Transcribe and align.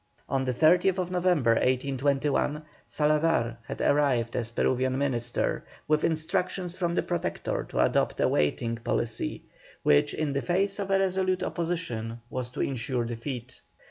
On 0.27 0.45
the 0.45 0.51
30th 0.51 1.11
November, 1.11 1.51
1821, 1.51 2.63
Salazar 2.87 3.59
had 3.67 3.81
arrived 3.81 4.35
as 4.35 4.49
Peruvian 4.49 4.97
Minister, 4.97 5.63
with 5.87 6.03
instructions 6.03 6.75
from 6.75 6.95
the 6.95 7.03
Protector 7.03 7.63
to 7.69 7.79
adopt 7.85 8.19
a 8.19 8.27
waiting 8.27 8.77
policy, 8.77 9.43
which, 9.83 10.15
in 10.15 10.33
the 10.33 10.41
face 10.41 10.79
of 10.79 10.89
a 10.89 10.97
resolute 10.97 11.43
opposition, 11.43 12.19
was 12.31 12.49
to 12.49 12.61
ensure 12.61 13.05
defeat. 13.05 13.61